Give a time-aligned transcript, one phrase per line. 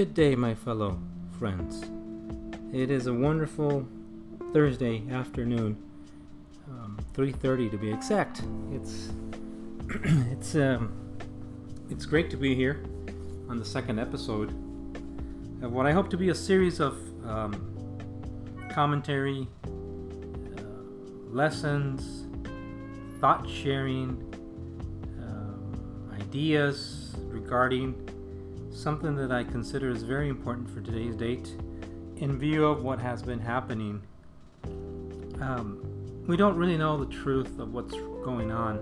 [0.00, 0.98] good day, my fellow
[1.38, 1.84] friends.
[2.72, 3.86] It is a wonderful
[4.54, 5.76] Thursday afternoon,
[6.70, 8.42] um, 3:30 to be exact.
[8.72, 9.10] It's
[10.32, 10.90] it's um,
[11.90, 12.82] it's great to be here
[13.50, 14.48] on the second episode
[15.60, 17.52] of what I hope to be a series of um,
[18.70, 20.62] commentary, uh,
[21.28, 22.24] lessons,
[23.20, 24.16] thought sharing,
[25.20, 27.94] um, ideas regarding
[28.80, 31.54] something that I consider is very important for today's date
[32.16, 34.00] in view of what has been happening.
[35.38, 35.82] Um,
[36.26, 37.92] we don't really know the truth of what's
[38.24, 38.78] going on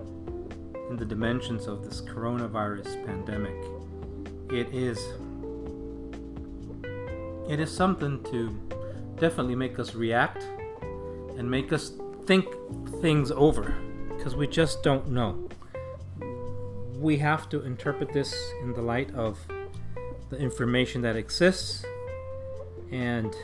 [0.89, 3.57] in the dimensions of this coronavirus pandemic.
[4.51, 4.99] It is
[7.49, 8.57] it is something to
[9.19, 10.45] definitely make us react
[11.37, 11.93] and make us
[12.25, 12.47] think
[13.01, 13.75] things over
[14.17, 15.49] because we just don't know.
[16.97, 19.39] We have to interpret this in the light of
[20.31, 21.85] the information that exists
[22.91, 23.35] and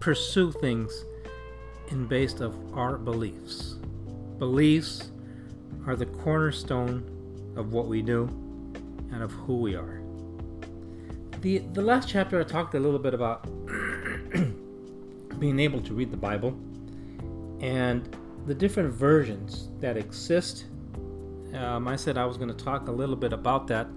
[0.00, 1.04] pursue things
[1.88, 3.76] in based of our beliefs.
[4.38, 5.10] Beliefs
[5.86, 7.04] are the cornerstone
[7.56, 8.24] of what we do
[9.12, 10.00] and of who we are.
[11.40, 13.44] The the last chapter I talked a little bit about
[15.38, 16.58] being able to read the Bible
[17.60, 18.16] and
[18.46, 20.64] the different versions that exist
[21.54, 23.88] um, I said I was going to talk a little bit about that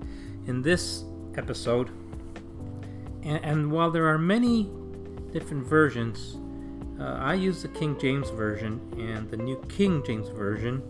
[0.47, 1.03] in this
[1.35, 1.89] episode.
[3.23, 4.69] And, and while there are many
[5.31, 6.37] different versions,
[6.99, 10.81] uh, I use the King James Version and the New King James Version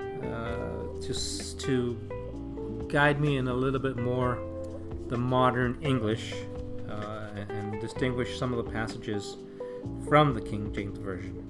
[0.00, 4.38] uh, to, to guide me in a little bit more
[5.08, 6.34] the modern English
[6.88, 9.36] uh, and distinguish some of the passages
[10.08, 11.44] from the King James Version.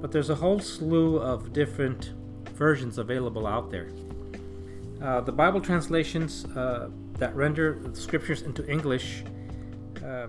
[0.00, 2.12] But there's a whole slew of different
[2.56, 3.90] versions available out there.
[5.02, 9.22] Uh, the Bible translations uh, that render the scriptures into English
[10.04, 10.28] uh,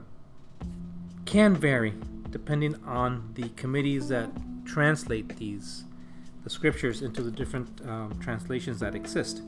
[1.26, 1.94] can vary
[2.30, 4.30] depending on the committees that
[4.66, 5.86] translate these
[6.44, 9.42] the scriptures into the different um, translations that exist.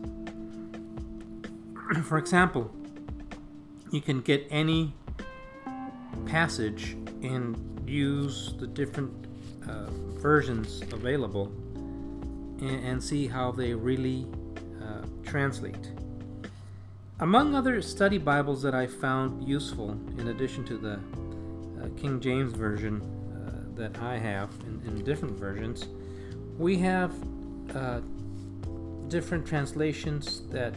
[2.03, 2.69] For example,
[3.91, 4.93] you can get any
[6.25, 7.55] passage and
[7.87, 9.27] use the different
[9.67, 9.85] uh,
[10.19, 11.51] versions available
[12.61, 14.27] and, and see how they really
[14.81, 15.91] uh, translate.
[17.21, 22.53] Among other study Bibles that I found useful, in addition to the uh, King James
[22.53, 25.87] Version uh, that I have in, in, different versions,
[26.57, 27.13] we have
[27.75, 27.99] uh,
[29.09, 30.75] different translations that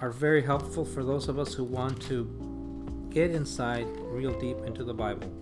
[0.00, 4.84] are very helpful for those of us who want to get inside real deep into
[4.84, 5.32] the Bible.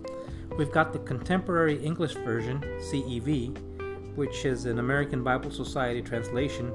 [0.57, 3.72] We've got the Contemporary English Version, CEV,
[4.15, 6.67] which is an American Bible Society translation,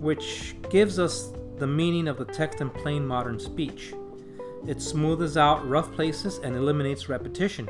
[0.00, 3.94] which gives us the meaning of the text in plain modern speech.
[4.66, 7.68] It smooths out rough places and eliminates repetition,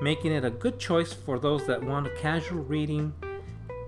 [0.00, 3.12] making it a good choice for those that want a casual reading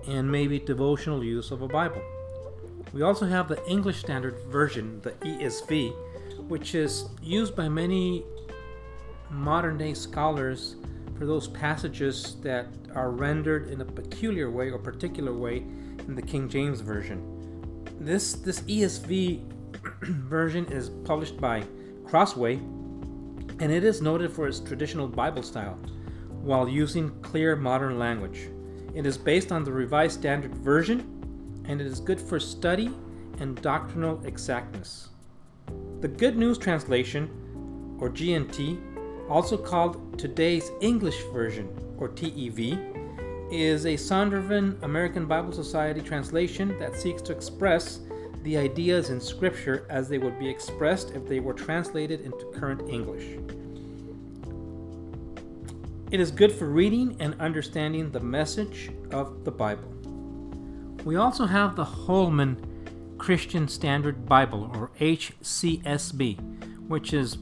[0.07, 2.01] and maybe devotional use of a Bible.
[2.93, 5.93] We also have the English Standard Version, the ESV,
[6.47, 8.23] which is used by many
[9.29, 10.75] modern day scholars
[11.19, 16.21] for those passages that are rendered in a peculiar way or particular way in the
[16.21, 17.83] King James Version.
[17.99, 19.43] This, this ESV
[20.01, 21.63] version is published by
[22.05, 25.77] Crossway and it is noted for its traditional Bible style
[26.41, 28.47] while using clear modern language.
[28.95, 32.93] It is based on the Revised Standard Version and it is good for study
[33.39, 35.09] and doctrinal exactness.
[35.99, 38.88] The Good News Translation, or GNT,
[39.29, 42.77] also called today's English Version, or TEV,
[43.51, 47.99] is a Zondervan American Bible Society translation that seeks to express
[48.43, 52.89] the ideas in Scripture as they would be expressed if they were translated into current
[52.89, 53.37] English.
[56.11, 59.89] It is good for reading and understanding the message of the Bible.
[61.05, 67.37] We also have the Holman Christian Standard Bible, or HCSB, which is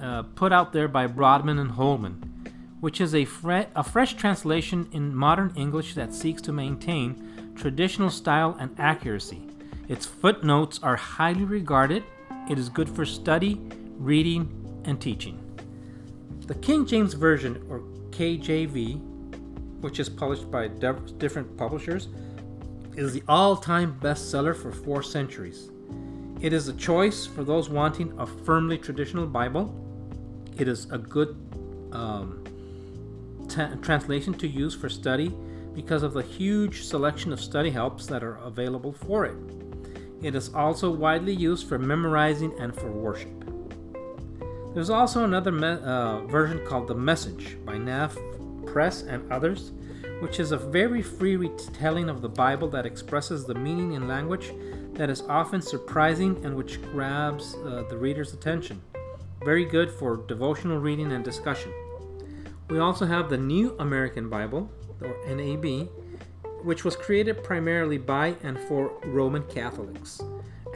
[0.00, 4.88] uh, put out there by Broadman and Holman, which is a, fre- a fresh translation
[4.92, 9.42] in modern English that seeks to maintain traditional style and accuracy.
[9.88, 12.04] Its footnotes are highly regarded.
[12.48, 13.60] It is good for study,
[13.96, 15.38] reading, and teaching.
[16.46, 17.80] The King James Version, or
[18.10, 19.00] KJV,
[19.80, 22.08] which is published by different publishers,
[22.96, 25.70] is the all time bestseller for four centuries.
[26.40, 29.74] It is a choice for those wanting a firmly traditional Bible
[30.58, 31.36] it is a good
[31.92, 32.44] um,
[33.48, 35.34] t- translation to use for study
[35.74, 39.36] because of the huge selection of study helps that are available for it.
[40.22, 43.44] It is also widely used for memorizing and for worship.
[44.74, 48.18] There's also another me- uh, version called The Message by Nav
[48.66, 49.72] Press and others,
[50.20, 54.52] which is a very free retelling of the Bible that expresses the meaning in language
[54.94, 58.82] that is often surprising and which grabs uh, the reader's attention.
[59.44, 61.72] Very good for devotional reading and discussion.
[62.68, 64.70] We also have the New American Bible,
[65.00, 65.88] or NAB,
[66.64, 70.20] which was created primarily by and for Roman Catholics.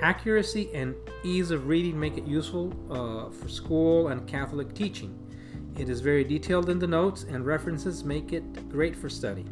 [0.00, 5.18] Accuracy and ease of reading make it useful uh, for school and Catholic teaching.
[5.76, 9.44] It is very detailed in the notes, and references make it great for study.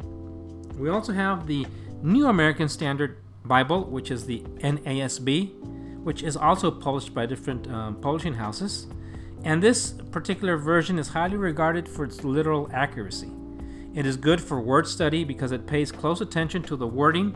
[0.77, 1.65] We also have the
[2.01, 5.53] New American Standard Bible, which is the NASB,
[6.03, 8.87] which is also published by different um, publishing houses.
[9.43, 13.31] And this particular version is highly regarded for its literal accuracy.
[13.93, 17.35] It is good for word study because it pays close attention to the wording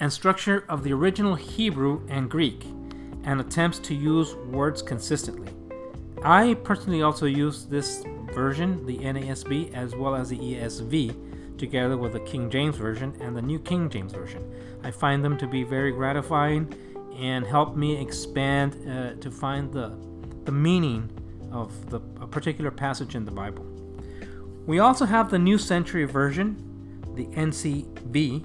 [0.00, 2.64] and structure of the original Hebrew and Greek
[3.24, 5.52] and attempts to use words consistently.
[6.22, 8.02] I personally also use this
[8.32, 13.36] version, the NASB, as well as the ESV, together with the King James Version and
[13.36, 14.42] the New King James Version.
[14.82, 16.74] I find them to be very gratifying
[17.16, 19.96] and help me expand uh, to find the,
[20.44, 21.08] the meaning
[21.54, 23.64] of the, a particular passage in the Bible.
[24.66, 28.44] We also have the New Century Version, the NCV,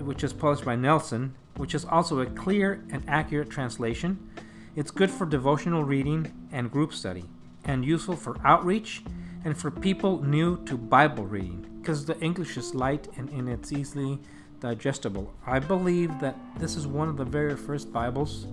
[0.00, 4.30] which is published by Nelson, which is also a clear and accurate translation.
[4.74, 7.24] It's good for devotional reading and group study,
[7.64, 9.02] and useful for outreach
[9.44, 13.72] and for people new to Bible reading, because the English is light and, and it's
[13.72, 14.18] easily
[14.60, 15.34] digestible.
[15.44, 18.46] I believe that this is one of the very first Bibles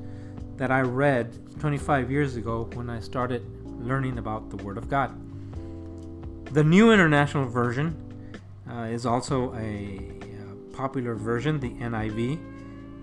[0.57, 3.45] that I read 25 years ago when I started
[3.79, 5.15] learning about the Word of God.
[6.53, 7.95] The New International Version
[8.69, 12.39] uh, is also a, uh, popular version, the NIV.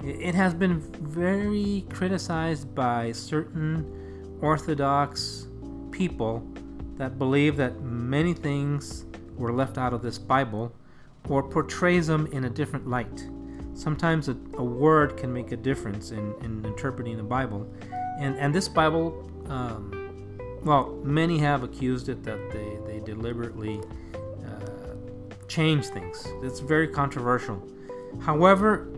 [0.02, 5.46] It has been very criticized by certain Orthodox
[5.90, 6.46] people
[6.96, 9.05] that believe that many things
[9.37, 10.73] were left out of this Bible
[11.28, 13.26] or portrays them in a different light.
[13.75, 17.67] Sometimes a, a word can make a difference in, in interpreting the Bible.
[18.19, 19.93] And, and this Bible um,
[20.66, 23.80] well, many have accused it that they, they deliberately
[24.44, 24.94] uh,
[25.46, 26.26] change things.
[26.42, 27.62] It's very controversial.
[28.20, 28.88] However,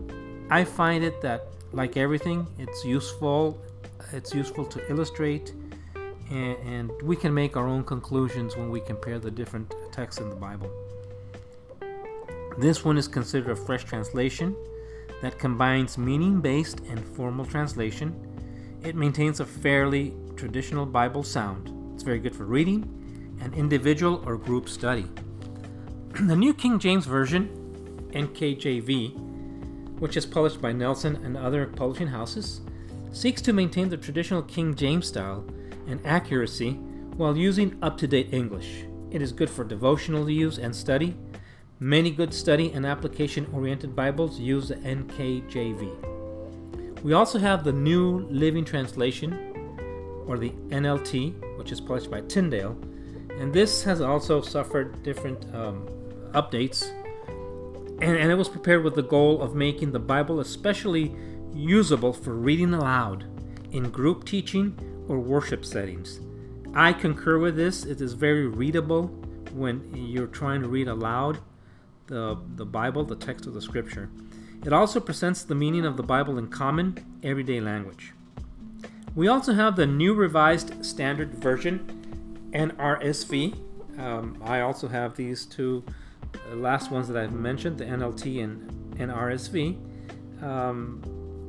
[0.49, 3.61] I find it that, like everything, it's useful.
[4.11, 5.53] It's useful to illustrate,
[6.31, 10.29] and, and we can make our own conclusions when we compare the different texts in
[10.31, 10.71] the Bible.
[12.57, 14.55] This one is considered a fresh translation
[15.21, 18.15] that combines meaning based and formal translation.
[18.83, 21.73] It maintains a fairly traditional Bible sound.
[21.93, 25.05] It's very good for reading and individual or group study.
[26.21, 27.49] the New King James Version,
[28.13, 32.61] NKJV, which is published by Nelson and other publishing houses,
[33.11, 35.45] seeks to maintain the traditional King James style
[35.87, 36.73] and accuracy
[37.17, 38.85] while using up to date English.
[39.11, 41.17] It is good for devotional use and study.
[41.81, 46.18] Many good study and application oriented Bibles use the NKJV.
[47.03, 49.33] We also have the New Living Translation,
[50.27, 52.77] or the NLT, which is published by Tyndale,
[53.39, 55.87] and this has also suffered different um,
[56.33, 56.89] updates.
[58.01, 61.15] And, and it was prepared with the goal of making the Bible especially
[61.53, 63.25] usable for reading aloud
[63.71, 66.19] in group teaching or worship settings.
[66.73, 67.85] I concur with this.
[67.85, 69.07] It is very readable
[69.53, 71.39] when you're trying to read aloud
[72.07, 74.09] the, the Bible, the text of the scripture.
[74.65, 78.13] It also presents the meaning of the Bible in common, everyday language.
[79.15, 83.57] We also have the new revised standard version, NRSV.
[83.99, 85.83] Um, I also have these two
[86.51, 90.43] uh, last ones that I've mentioned, the NLT and NRSV.
[90.43, 91.01] Um,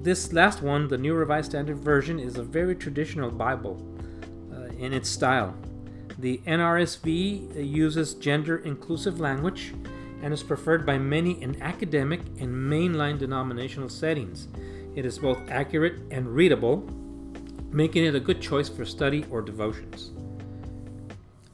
[0.03, 3.85] this last one, the new revised standard version, is a very traditional Bible
[4.53, 5.55] uh, in its style.
[6.19, 9.75] The NRSV uses gender inclusive language
[10.23, 14.49] and is preferred by many in academic and mainline denominational settings.
[14.95, 16.89] It is both accurate and readable,
[17.71, 20.11] making it a good choice for study or devotions.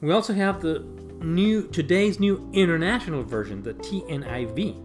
[0.01, 0.79] We also have the
[1.21, 4.83] new today's new international version, the TNIV.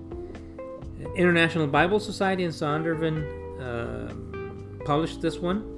[1.16, 3.26] International Bible Society in Zondervan
[3.60, 5.68] uh, published this one,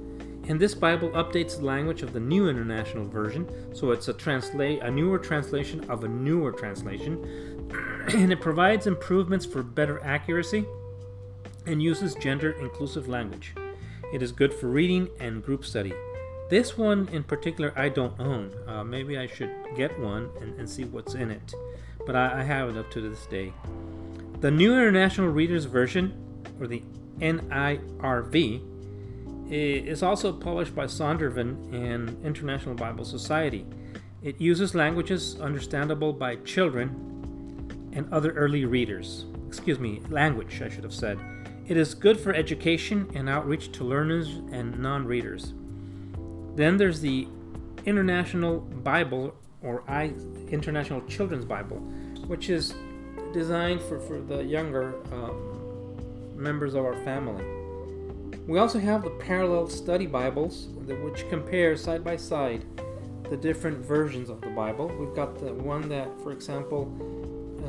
[0.47, 4.81] and this Bible updates the language of the New International Version, so it's a translate
[4.81, 7.54] a newer translation of a newer translation,
[8.13, 10.65] and it provides improvements for better accuracy
[11.65, 13.55] and uses gender inclusive language.
[14.13, 15.93] It is good for reading and group study.
[16.47, 18.53] This one in particular I don't own.
[18.67, 21.53] Uh, maybe I should get one and, and see what's in it.
[22.05, 23.51] But I, I, have it up to this day.
[24.41, 26.13] The New International Reader's Version,
[26.59, 26.83] or the
[27.17, 28.61] NIRV,
[29.49, 33.65] is also published by Zondervan and International Bible Society.
[34.21, 37.14] It uses languages understandable by children
[37.95, 39.25] and other early readers.
[39.47, 41.17] Excuse me, language, I should have said.
[41.67, 45.53] It is good for education and outreach to learners and non readers.
[46.55, 47.27] Then there's the
[47.85, 49.33] International Bible
[49.63, 50.13] or I
[50.49, 51.77] International Children's Bible,
[52.27, 52.75] which is
[53.33, 55.95] designed for, for the younger um,
[56.35, 57.43] members of our family.
[58.47, 60.67] We also have the parallel study Bibles,
[61.03, 62.63] which compare side by side
[63.29, 64.87] the different versions of the Bible.
[64.99, 66.85] We've got the one that, for example,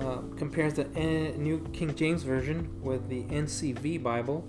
[0.00, 4.46] uh, compares the N- New King James Version with the NCV Bible,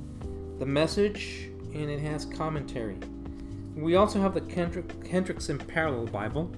[0.59, 2.97] the message, and it has commentary.
[3.75, 6.51] We also have the Kendrick, Hendrickson Parallel Bible,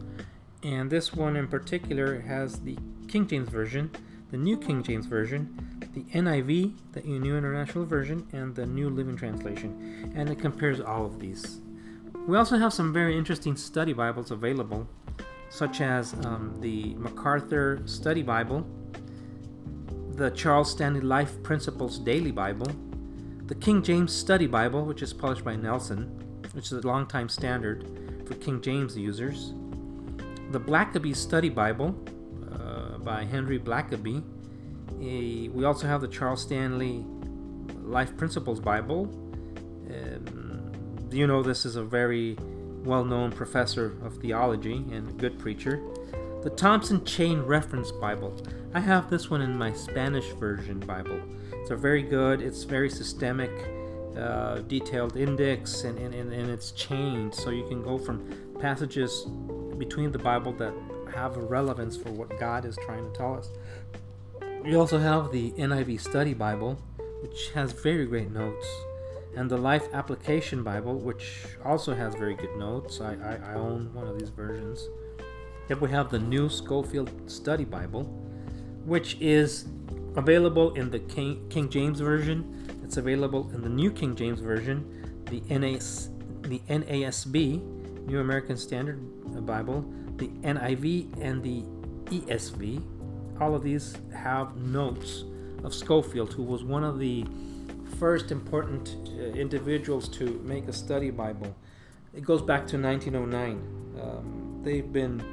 [0.63, 2.77] and this one in particular has the
[3.07, 3.91] King James Version,
[4.31, 9.17] the New King James Version, the NIV, the New International Version, and the New Living
[9.17, 11.59] Translation, and it compares all of these.
[12.27, 14.87] We also have some very interesting study Bibles available,
[15.49, 18.65] such as um, the MacArthur Study Bible,
[20.11, 22.71] the Charles Stanley Life Principles Daily Bible,
[23.45, 26.03] the King James Study Bible, which is published by Nelson,
[26.53, 27.87] which is a long-time standard
[28.27, 29.53] for King James users,
[30.51, 31.95] the Blackaby Study Bible
[32.51, 34.23] uh, by Henry Blackaby.
[35.01, 37.05] A, we also have the Charles Stanley
[37.81, 39.03] Life Principles Bible.
[39.89, 42.37] Um, you know, this is a very
[42.83, 45.81] well known professor of theology and a good preacher.
[46.41, 48.35] The Thompson Chain Reference Bible.
[48.73, 51.19] I have this one in my Spanish version Bible.
[51.53, 53.51] It's a very good, it's very systemic,
[54.17, 58.25] uh, detailed index, and, and, and it's chained so you can go from
[58.59, 59.25] passages
[59.77, 60.73] between the Bible that
[61.13, 63.49] have a relevance for what God is trying to tell us.
[64.63, 66.79] We also have the NIV Study Bible,
[67.21, 68.67] which has very great notes,
[69.39, 72.99] and the Life Application Bible, which also has very good notes.
[72.99, 74.89] I, I, I own one of these versions.
[75.69, 78.03] Then we have the New Scofield Study Bible,
[78.83, 79.67] which is
[80.17, 82.81] available in the King, King James Version.
[82.83, 86.09] It's available in the New King James Version, the, NAS,
[86.41, 87.61] the NASB,
[88.07, 88.99] New American Standard
[89.45, 89.85] Bible,
[90.17, 91.63] the NIV, and the
[92.13, 92.83] ESV.
[93.39, 95.23] All of these have notes
[95.63, 97.25] of Scofield, who was one of the
[97.89, 101.55] first important uh, individuals to make a study Bible.
[102.13, 104.01] It goes back to 1909.
[104.01, 105.23] Um, they've been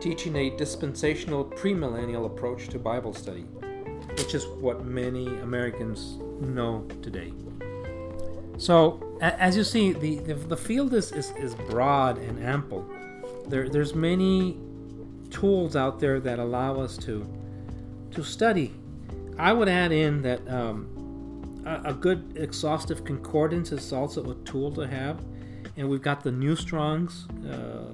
[0.00, 3.42] teaching a dispensational premillennial approach to Bible study,
[4.16, 7.32] which is what many Americans know today.
[8.58, 12.88] So, as you see, the, the, the field is, is, is broad and ample.
[13.46, 14.58] There, there's many
[15.30, 17.26] tools out there that allow us to
[18.12, 18.74] to study.
[19.38, 20.88] I would add in that um,
[21.84, 25.20] a, good exhaustive concordance is also a tool to have,
[25.76, 27.84] and we've got the New Strong's uh,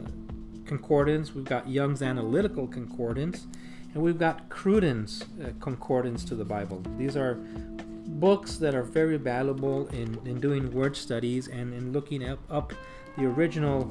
[0.65, 3.47] concordance, we've got Young's Analytical Concordance,
[3.95, 6.83] and we've got Cruden's uh, concordance to the Bible.
[6.99, 12.27] These are books that are very valuable in, in doing word studies and in looking
[12.29, 12.73] up, up
[13.17, 13.91] the original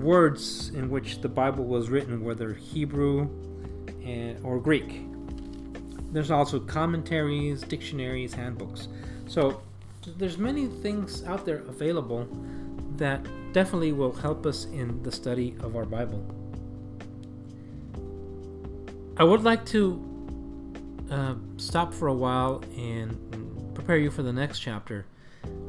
[0.00, 3.28] words in which the Bible was written, whether Hebrew
[4.04, 5.04] and, or Greek.
[6.12, 8.88] There's also commentaries, dictionaries, handbooks.
[9.30, 9.62] So
[10.18, 12.26] there's many things out there available
[12.96, 16.20] that definitely will help us in the study of our Bible.
[19.16, 20.04] I would like to
[21.12, 25.06] uh, stop for a while and prepare you for the next chapter.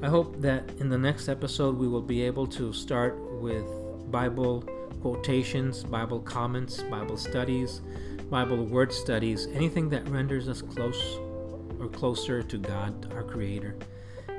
[0.02, 3.66] I hope that in the next episode we will be able to start with
[4.10, 4.62] Bible
[5.02, 7.82] quotations, Bible comments, Bible studies,
[8.32, 11.20] Bible word studies, anything that renders us close
[11.82, 13.76] or closer to God, our Creator.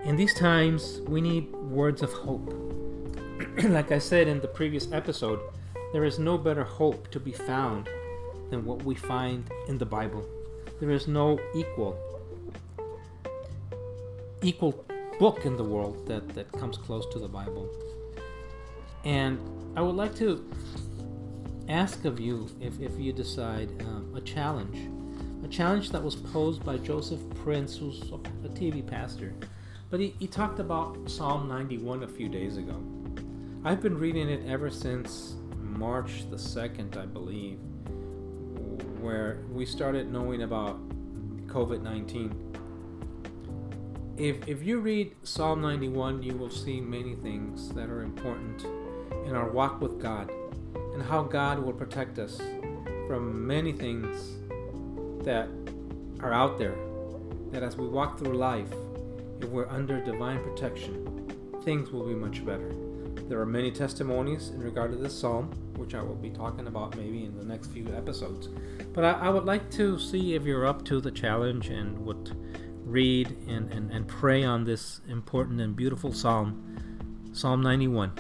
[0.05, 2.55] In these times, we need words of hope.
[3.65, 5.41] like I said in the previous episode,
[5.93, 7.89] there is no better hope to be found
[8.51, 10.25] than what we find in the Bible.
[10.81, 11.99] There is no equal
[14.43, 14.85] equal
[15.19, 17.69] book in the world that, that comes close to the Bible.
[19.05, 19.39] And
[19.77, 20.45] I would like to
[21.69, 24.89] ask of you, if, if you decide, um, a challenge.
[25.43, 29.35] A challenge that was posed by Joseph Prince, who's a TV pastor.
[29.91, 32.83] But he, he talked about Psalm 91 a few days ago.
[33.65, 37.59] I've been reading it ever since March the 2nd, I believe,
[39.01, 40.79] where we started knowing about
[41.49, 42.53] COVID 19
[44.17, 48.65] if, if you read Psalm 91, you will see many things that are important
[49.27, 50.31] in our walk with God
[50.93, 52.41] and how God will protect us
[53.09, 54.37] from many things
[55.25, 55.49] that
[56.21, 56.77] are out there.
[57.51, 58.73] That as we walk through life,
[59.41, 61.31] if we're under divine protection,
[61.65, 62.73] things will be much better.
[63.29, 66.97] There are many testimonies in regard to this psalm, which I will be talking about
[66.97, 68.49] maybe in the next few episodes.
[68.93, 72.37] But I, I would like to see if you're up to the challenge and would
[72.85, 78.13] read and, and, and pray on this important and beautiful psalm, Psalm 91,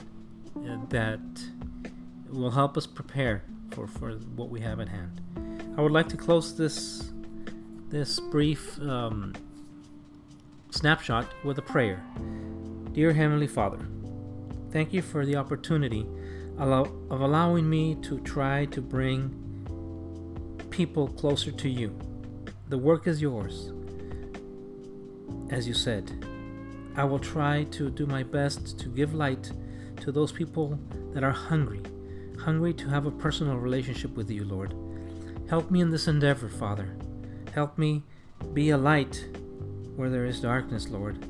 [0.56, 1.20] uh, that
[2.30, 5.20] will help us prepare for, for what we have at hand.
[5.74, 7.10] I would like to close this
[7.88, 9.32] this brief um,
[10.70, 12.02] snapshot with a prayer.
[12.92, 13.78] Dear Heavenly Father,
[14.70, 16.06] thank you for the opportunity
[16.58, 19.30] of allowing me to try to bring
[20.68, 21.98] people closer to you.
[22.68, 23.72] The work is yours.
[25.50, 26.26] As you said,
[26.96, 29.50] I will try to do my best to give light
[30.02, 30.78] to those people
[31.14, 31.80] that are hungry,
[32.38, 34.74] hungry to have a personal relationship with you, Lord.
[35.52, 36.96] Help me in this endeavor, Father.
[37.54, 38.02] Help me
[38.54, 39.26] be a light
[39.96, 41.22] where there is darkness, Lord.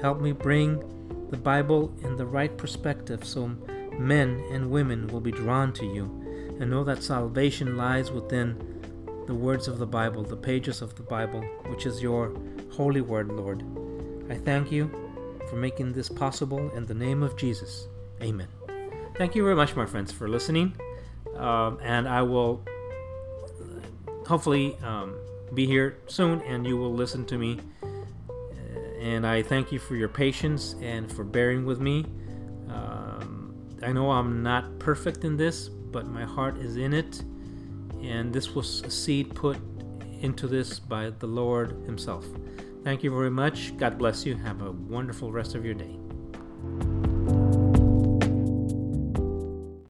[0.00, 3.48] Help me bring the Bible in the right perspective so
[3.98, 6.04] men and women will be drawn to you
[6.58, 8.56] and know that salvation lies within
[9.26, 12.34] the words of the Bible, the pages of the Bible, which is your
[12.72, 13.62] holy word, Lord.
[14.30, 14.90] I thank you
[15.50, 17.88] for making this possible in the name of Jesus.
[18.22, 18.48] Amen.
[19.18, 20.74] Thank you very much, my friends, for listening.
[21.36, 22.64] Um, and I will
[24.26, 25.16] hopefully um,
[25.54, 27.60] be here soon and you will listen to me.
[29.00, 32.04] And I thank you for your patience and for bearing with me.
[32.68, 37.22] Um, I know I'm not perfect in this, but my heart is in it.
[38.02, 39.58] And this was a seed put
[40.20, 42.26] into this by the Lord Himself.
[42.82, 43.76] Thank you very much.
[43.76, 44.36] God bless you.
[44.36, 45.95] Have a wonderful rest of your day.